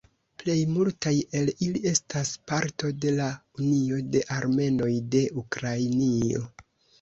Plej 0.43 0.53
multaj 0.75 1.11
el 1.39 1.51
ili 1.65 1.81
estas 1.89 2.31
parto 2.53 2.89
de 3.03 3.13
la 3.19 3.27
"Unio 3.61 4.01
de 4.17 4.23
Armenoj 4.39 4.89
de 5.17 5.23
Ukrainio". 5.45 6.43